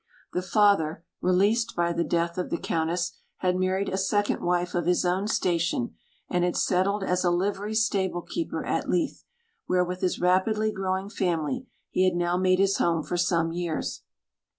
[0.33, 4.87] The father, released by the death of the Countess, had married a second wife of
[4.87, 5.93] his own station,
[6.27, 9.23] and had settled as a livery stable keeper at Leith,
[9.67, 14.01] where, with his rapidly growing family, he had now made his home for some years.